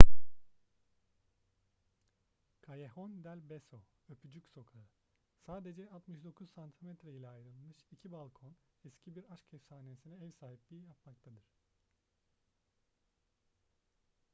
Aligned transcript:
callejon 2.65 3.17
del 3.23 3.41
beso 3.49 3.79
öpücük 4.09 4.47
sokağı. 4.47 4.87
sadece 5.45 5.89
69 5.89 6.49
santimetre 6.51 7.11
ile 7.11 7.27
ayrılmış 7.29 7.77
iki 7.91 8.11
balkon 8.11 8.55
eski 8.85 9.15
bir 9.15 9.33
aşk 9.33 9.53
efsanesine 9.53 10.15
ev 10.25 10.31
sahipliği 10.31 10.83
yapmaktadır 10.85 11.43